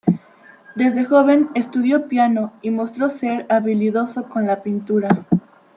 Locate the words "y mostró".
2.63-3.07